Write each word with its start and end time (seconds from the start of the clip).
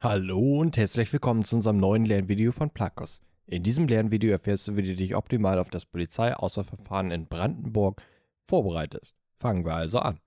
Hallo 0.00 0.60
und 0.60 0.76
herzlich 0.76 1.12
willkommen 1.12 1.44
zu 1.44 1.56
unserem 1.56 1.78
neuen 1.78 2.04
Lernvideo 2.04 2.52
von 2.52 2.70
Plakos. 2.70 3.20
In 3.46 3.64
diesem 3.64 3.88
Lernvideo 3.88 4.30
erfährst 4.30 4.68
du, 4.68 4.76
wie 4.76 4.82
du 4.82 4.94
dich 4.94 5.16
optimal 5.16 5.58
auf 5.58 5.70
das 5.70 5.86
Polizeiauswahlverfahren 5.86 7.10
in 7.10 7.26
Brandenburg 7.26 8.00
vorbereitest. 8.40 9.16
Fangen 9.34 9.64
wir 9.64 9.74
also 9.74 9.98
an. 9.98 10.20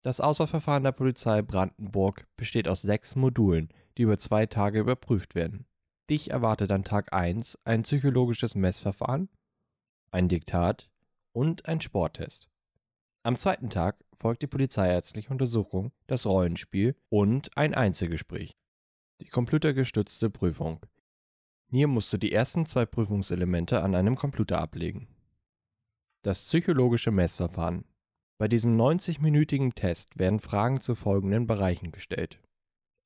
Das 0.00 0.18
Auswahlverfahren 0.18 0.82
der 0.82 0.92
Polizei 0.92 1.42
Brandenburg 1.42 2.26
besteht 2.38 2.66
aus 2.66 2.80
sechs 2.80 3.16
Modulen, 3.16 3.68
die 3.98 4.04
über 4.04 4.16
zwei 4.16 4.46
Tage 4.46 4.80
überprüft 4.80 5.34
werden. 5.34 5.66
Dich 6.08 6.30
erwartet 6.30 6.72
an 6.72 6.84
Tag 6.84 7.12
1 7.12 7.58
ein 7.66 7.82
psychologisches 7.82 8.54
Messverfahren, 8.54 9.28
ein 10.10 10.28
Diktat 10.28 10.88
und 11.32 11.66
ein 11.66 11.82
Sporttest. 11.82 12.48
Am 13.26 13.38
zweiten 13.38 13.70
Tag 13.70 14.04
folgt 14.12 14.42
die 14.42 14.46
polizeiärztliche 14.46 15.30
Untersuchung, 15.30 15.92
das 16.06 16.26
Rollenspiel 16.26 16.94
und 17.08 17.56
ein 17.56 17.72
Einzelgespräch. 17.72 18.54
Die 19.22 19.28
computergestützte 19.28 20.28
Prüfung. 20.28 20.84
Hier 21.70 21.88
musst 21.88 22.12
du 22.12 22.18
die 22.18 22.32
ersten 22.32 22.66
zwei 22.66 22.84
Prüfungselemente 22.84 23.82
an 23.82 23.94
einem 23.94 24.16
Computer 24.16 24.60
ablegen. 24.60 25.08
Das 26.20 26.44
psychologische 26.44 27.12
Messverfahren. 27.12 27.86
Bei 28.36 28.46
diesem 28.46 28.76
90-minütigen 28.76 29.74
Test 29.74 30.18
werden 30.18 30.38
Fragen 30.38 30.82
zu 30.82 30.94
folgenden 30.94 31.46
Bereichen 31.46 31.92
gestellt. 31.92 32.42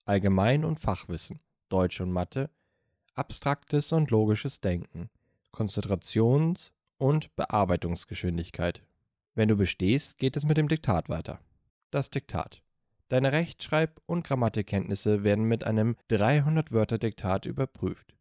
Allgemein- 0.04 0.64
und 0.64 0.80
Fachwissen, 0.80 1.38
Deutsch 1.68 2.00
und 2.00 2.10
Mathe, 2.10 2.50
abstraktes 3.14 3.92
und 3.92 4.10
logisches 4.10 4.60
Denken, 4.60 5.10
Konzentrations- 5.52 6.72
und 6.96 7.36
Bearbeitungsgeschwindigkeit. 7.36 8.82
Wenn 9.34 9.48
du 9.48 9.56
bestehst, 9.56 10.18
geht 10.18 10.36
es 10.36 10.44
mit 10.44 10.56
dem 10.56 10.68
Diktat 10.68 11.08
weiter. 11.08 11.40
Das 11.90 12.10
Diktat. 12.10 12.62
Deine 13.08 13.32
Rechtschreib- 13.32 14.00
und 14.06 14.24
Grammatikkenntnisse 14.24 15.24
werden 15.24 15.44
mit 15.44 15.64
einem 15.64 15.96
300-Wörter-Diktat 16.10 17.46
überprüft. 17.46 18.14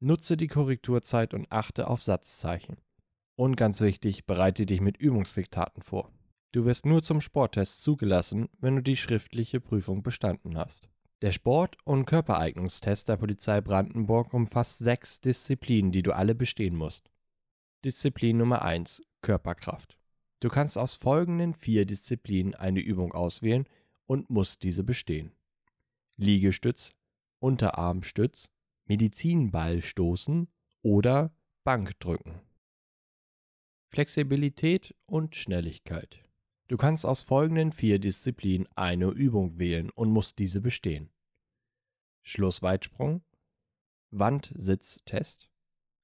Nutze 0.00 0.36
die 0.36 0.46
Korrekturzeit 0.46 1.34
und 1.34 1.50
achte 1.50 1.88
auf 1.88 2.02
Satzzeichen. 2.02 2.76
Und 3.34 3.56
ganz 3.56 3.80
wichtig, 3.80 4.26
bereite 4.26 4.66
dich 4.66 4.80
mit 4.80 4.96
Übungsdiktaten 4.96 5.82
vor. 5.82 6.12
Du 6.52 6.64
wirst 6.66 6.86
nur 6.86 7.02
zum 7.02 7.20
Sporttest 7.20 7.82
zugelassen, 7.82 8.48
wenn 8.58 8.76
du 8.76 8.82
die 8.82 8.96
schriftliche 8.96 9.58
Prüfung 9.58 10.02
bestanden 10.02 10.58
hast. 10.58 10.88
Der 11.22 11.32
Sport- 11.32 11.76
und 11.84 12.04
Körpereignungstest 12.04 13.08
der 13.08 13.16
Polizei 13.16 13.60
Brandenburg 13.60 14.34
umfasst 14.34 14.80
sechs 14.80 15.20
Disziplinen, 15.20 15.92
die 15.92 16.02
du 16.02 16.12
alle 16.12 16.34
bestehen 16.34 16.76
musst. 16.76 17.10
Disziplin 17.84 18.36
Nummer 18.36 18.62
1 18.62 19.02
Körperkraft. 19.22 19.96
Du 20.42 20.48
kannst 20.48 20.76
aus 20.76 20.96
folgenden 20.96 21.54
vier 21.54 21.86
Disziplinen 21.86 22.56
eine 22.56 22.80
Übung 22.80 23.12
auswählen 23.12 23.68
und 24.06 24.28
musst 24.28 24.64
diese 24.64 24.82
bestehen. 24.82 25.30
Liegestütz, 26.16 26.90
Unterarmstütz, 27.38 28.50
Medizinball 28.86 29.82
stoßen 29.82 30.48
oder 30.82 31.32
Bankdrücken. 31.62 32.40
Flexibilität 33.86 34.96
und 35.06 35.36
Schnelligkeit. 35.36 36.24
Du 36.66 36.76
kannst 36.76 37.06
aus 37.06 37.22
folgenden 37.22 37.70
vier 37.70 38.00
Disziplinen 38.00 38.66
eine 38.74 39.10
Übung 39.10 39.60
wählen 39.60 39.90
und 39.90 40.10
musst 40.10 40.40
diese 40.40 40.60
bestehen. 40.60 41.12
Schlussweitsprung, 42.22 43.22
Wandsitztest, 44.10 45.48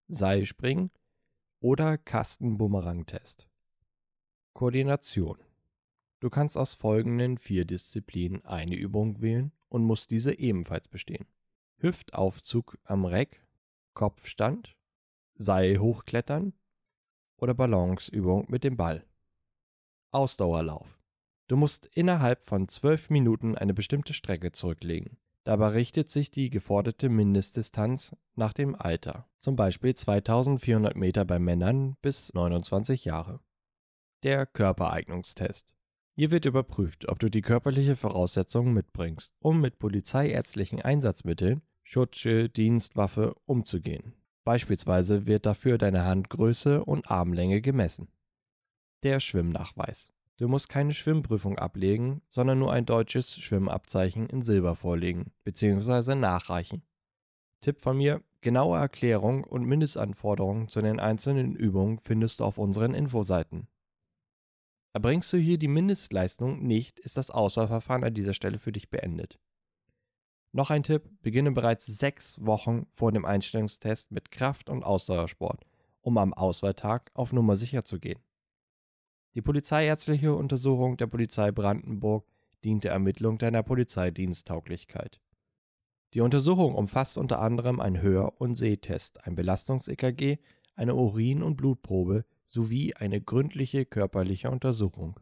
Seilspringen 0.06 0.92
oder 1.58 1.98
Kastenbumerangtest. 1.98 3.48
Koordination. 4.52 5.38
Du 6.20 6.30
kannst 6.30 6.56
aus 6.56 6.74
folgenden 6.74 7.38
vier 7.38 7.64
Disziplinen 7.64 8.44
eine 8.44 8.74
Übung 8.74 9.20
wählen 9.20 9.52
und 9.68 9.84
musst 9.84 10.10
diese 10.10 10.36
ebenfalls 10.38 10.88
bestehen. 10.88 11.26
Hüftaufzug 11.76 12.76
am 12.84 13.04
Reck, 13.04 13.46
Kopfstand, 13.94 14.76
Seil 15.34 15.78
hochklettern 15.78 16.54
oder 17.36 17.54
Balanceübung 17.54 18.46
mit 18.48 18.64
dem 18.64 18.76
Ball. 18.76 19.04
Ausdauerlauf. 20.10 20.98
Du 21.46 21.56
musst 21.56 21.86
innerhalb 21.94 22.42
von 22.42 22.68
zwölf 22.68 23.10
Minuten 23.10 23.54
eine 23.54 23.74
bestimmte 23.74 24.12
Strecke 24.12 24.50
zurücklegen. 24.50 25.18
Dabei 25.44 25.68
richtet 25.68 26.10
sich 26.10 26.32
die 26.32 26.50
geforderte 26.50 27.08
Mindestdistanz 27.08 28.16
nach 28.34 28.52
dem 28.52 28.74
Alter, 28.74 29.28
zum 29.38 29.54
Beispiel 29.54 29.94
2400 29.94 30.96
Meter 30.96 31.24
bei 31.24 31.38
Männern 31.38 31.96
bis 32.02 32.34
29 32.34 33.04
Jahre 33.04 33.40
der 34.22 34.46
Körpereignungstest. 34.46 35.72
Hier 36.14 36.30
wird 36.30 36.46
überprüft, 36.46 37.08
ob 37.08 37.20
du 37.20 37.28
die 37.28 37.42
körperliche 37.42 37.94
Voraussetzungen 37.94 38.74
mitbringst, 38.74 39.32
um 39.38 39.60
mit 39.60 39.78
polizeiärztlichen 39.78 40.82
Einsatzmitteln, 40.82 41.62
Schutzschild, 41.84 42.56
Dienstwaffe 42.56 43.34
umzugehen. 43.44 44.14
Beispielsweise 44.44 45.26
wird 45.26 45.46
dafür 45.46 45.78
deine 45.78 46.04
Handgröße 46.04 46.84
und 46.84 47.10
Armlänge 47.10 47.60
gemessen. 47.60 48.08
Der 49.04 49.20
Schwimmnachweis. 49.20 50.12
Du 50.38 50.48
musst 50.48 50.68
keine 50.68 50.92
Schwimmprüfung 50.92 51.58
ablegen, 51.58 52.20
sondern 52.30 52.58
nur 52.58 52.72
ein 52.72 52.86
deutsches 52.86 53.36
Schwimmabzeichen 53.38 54.28
in 54.28 54.42
Silber 54.42 54.74
vorlegen 54.74 55.32
bzw. 55.44 56.14
nachreichen. 56.14 56.82
Tipp 57.60 57.80
von 57.80 57.96
mir, 57.96 58.22
genaue 58.40 58.78
Erklärung 58.78 59.44
und 59.44 59.64
Mindestanforderungen 59.64 60.68
zu 60.68 60.80
den 60.80 61.00
einzelnen 61.00 61.54
Übungen 61.56 61.98
findest 61.98 62.40
du 62.40 62.44
auf 62.44 62.58
unseren 62.58 62.94
Infoseiten. 62.94 63.68
Erbringst 64.98 65.32
du 65.32 65.36
hier 65.36 65.58
die 65.58 65.68
Mindestleistung 65.68 66.60
nicht, 66.66 66.98
ist 66.98 67.16
das 67.16 67.30
Auswahlverfahren 67.30 68.02
an 68.02 68.14
dieser 68.14 68.34
Stelle 68.34 68.58
für 68.58 68.72
dich 68.72 68.90
beendet. 68.90 69.38
Noch 70.50 70.70
ein 70.70 70.82
Tipp, 70.82 71.08
beginne 71.22 71.52
bereits 71.52 71.86
sechs 71.86 72.44
Wochen 72.44 72.84
vor 72.90 73.12
dem 73.12 73.24
Einstellungstest 73.24 74.10
mit 74.10 74.32
Kraft- 74.32 74.68
und 74.68 74.82
Ausdauersport, 74.82 75.64
um 76.00 76.18
am 76.18 76.34
Auswahltag 76.34 77.12
auf 77.14 77.32
Nummer 77.32 77.54
sicher 77.54 77.84
zu 77.84 78.00
gehen. 78.00 78.18
Die 79.36 79.40
polizeiärztliche 79.40 80.34
Untersuchung 80.34 80.96
der 80.96 81.06
Polizei 81.06 81.52
Brandenburg 81.52 82.26
dient 82.64 82.82
der 82.82 82.90
Ermittlung 82.90 83.38
deiner 83.38 83.62
Polizeidiensttauglichkeit. 83.62 85.20
Die 86.14 86.22
Untersuchung 86.22 86.74
umfasst 86.74 87.18
unter 87.18 87.38
anderem 87.38 87.78
einen 87.78 88.02
Hör- 88.02 88.40
und 88.40 88.56
Sehtest, 88.56 89.24
ein 89.24 89.36
Belastungs-EKG, 89.36 90.38
eine 90.74 90.96
Urin- 90.96 91.44
und 91.44 91.54
Blutprobe 91.54 92.24
sowie 92.48 92.94
eine 92.94 93.20
gründliche 93.20 93.84
körperliche 93.84 94.50
Untersuchung. 94.50 95.20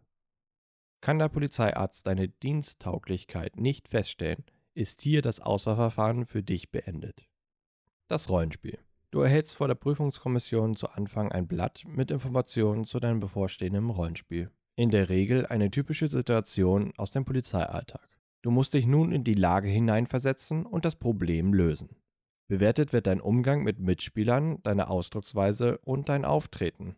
Kann 1.01 1.19
der 1.19 1.29
Polizeiarzt 1.29 2.07
deine 2.07 2.29
Diensttauglichkeit 2.29 3.57
nicht 3.61 3.89
feststellen, 3.89 4.45
ist 4.75 5.03
hier 5.03 5.23
das 5.23 5.41
Auswahlverfahren 5.41 6.25
für 6.25 6.43
dich 6.43 6.71
beendet. 6.71 7.29
Das 8.09 8.31
Rollenspiel. 8.31 8.79
Du 9.11 9.21
erhältst 9.21 9.57
vor 9.57 9.69
der 9.69 9.75
Prüfungskommission 9.75 10.77
zu 10.77 10.89
Anfang 10.91 11.33
ein 11.33 11.49
Blatt 11.49 11.85
mit 11.87 12.11
Informationen 12.11 12.85
zu 12.85 13.01
deinem 13.01 13.21
bevorstehenden 13.21 13.91
Rollenspiel. 13.91 14.51
In 14.77 14.91
der 14.91 15.09
Regel 15.09 15.47
eine 15.47 15.71
typische 15.71 16.09
Situation 16.09 16.93
aus 16.97 17.11
dem 17.11 17.25
Polizeialltag. 17.25 18.09
Du 18.43 18.51
musst 18.51 18.75
dich 18.75 18.87
nun 18.87 19.11
in 19.11 19.25
die 19.25 19.35
Lage 19.35 19.69
hineinversetzen 19.69 20.67
und 20.67 20.85
das 20.85 20.97
Problem 20.97 21.55
lösen. 21.55 21.97
Bewertet 22.49 22.93
wird 22.93 23.09
dein 23.09 23.21
Umgang 23.21 23.65
mit 23.65 23.81
Mitspielern, 23.81 24.63
deine 24.63 24.89
Ausdrucksweise 24.89 25.79
und 25.79 26.09
dein 26.09 26.25
Auftreten. 26.25 26.95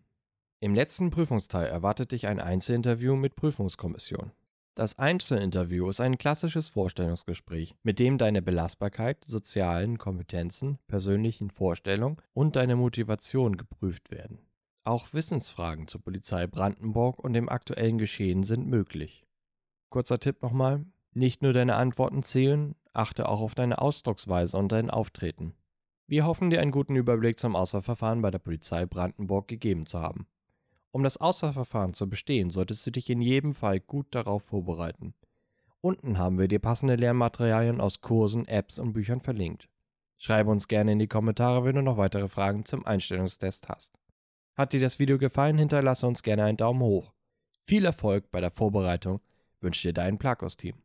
Im 0.61 0.75
letzten 0.75 1.11
Prüfungsteil 1.11 1.69
erwartet 1.69 2.11
dich 2.11 2.27
ein 2.27 2.41
Einzelinterview 2.41 3.15
mit 3.15 3.37
Prüfungskommission. 3.37 4.33
Das 4.75 4.99
Einzelinterview 4.99 5.89
ist 5.89 6.01
ein 6.01 6.19
klassisches 6.19 6.69
Vorstellungsgespräch, 6.69 7.77
mit 7.85 8.01
dem 8.01 8.19
deine 8.19 8.43
Belastbarkeit, 8.43 9.25
sozialen 9.25 9.99
Kompetenzen, 9.99 10.79
persönlichen 10.89 11.51
Vorstellungen 11.51 12.17
und 12.33 12.57
deine 12.57 12.75
Motivation 12.75 13.57
geprüft 13.57 14.11
werden. 14.11 14.41
Auch 14.83 15.13
Wissensfragen 15.13 15.87
zur 15.87 16.03
Polizei 16.03 16.49
Brandenburg 16.49 17.21
und 17.21 17.35
dem 17.35 17.49
aktuellen 17.49 17.99
Geschehen 17.99 18.43
sind 18.43 18.67
möglich. 18.67 19.25
Kurzer 19.91 20.19
Tipp 20.19 20.43
nochmal, 20.43 20.85
nicht 21.13 21.41
nur 21.41 21.53
deine 21.53 21.77
Antworten 21.77 22.25
zählen, 22.25 22.75
achte 22.93 23.29
auch 23.29 23.41
auf 23.41 23.55
deine 23.55 23.81
Ausdrucksweise 23.81 24.56
und 24.56 24.73
dein 24.73 24.91
Auftreten. 24.91 25.55
Wir 26.09 26.27
hoffen 26.27 26.50
dir 26.50 26.61
einen 26.61 26.73
guten 26.73 26.97
Überblick 26.97 27.38
zum 27.38 27.55
Auswahlverfahren 27.55 28.23
bei 28.23 28.32
der 28.32 28.41
Polizei 28.41 28.87
Brandenburg 28.87 29.47
gegeben 29.47 29.87
zu 29.87 30.00
haben. 30.00 30.27
Um 30.99 31.05
das 31.05 31.17
Auswahlverfahren 31.17 31.95
zu 31.95 32.09
bestehen, 32.09 32.50
solltest 32.50 32.85
du 32.85 32.91
dich 32.91 33.09
in 33.09 33.23
jedem 33.23 33.55
Fall 33.55 33.79
gut 33.79 34.12
darauf 34.17 34.43
vorbereiten. 34.43 35.15
Unten 35.81 36.19
haben 36.19 36.41
wir 36.41 36.49
dir 36.49 36.59
passende 36.59 36.97
Lernmaterialien 36.97 37.81
aus 37.81 38.00
Kursen, 38.00 38.49
Apps 38.49 38.81
und 38.81 38.95
Büchern 38.95 39.21
verlinkt. 39.21 39.69
Schreibe 40.17 40.50
uns 40.50 40.67
gerne 40.67 40.91
in 40.91 40.99
die 40.99 41.06
Kommentare, 41.06 41.65
wenn 41.65 41.77
du 41.77 41.83
noch 41.83 41.99
weitere 41.99 42.27
Fragen 42.27 42.65
zum 42.65 42.85
Einstellungstest 42.85 43.69
hast. 43.69 43.95
Hat 44.56 44.73
dir 44.73 44.81
das 44.81 44.99
Video 44.99 45.19
gefallen, 45.19 45.56
hinterlasse 45.56 46.05
uns 46.05 46.25
gerne 46.25 46.43
einen 46.43 46.56
Daumen 46.56 46.81
hoch. 46.81 47.12
Viel 47.62 47.85
Erfolg 47.85 48.33
bei 48.33 48.41
der 48.41 48.51
Vorbereitung 48.51 49.21
wünscht 49.61 49.85
dir 49.85 49.93
dein 49.93 50.19
Plakos-Team. 50.19 50.83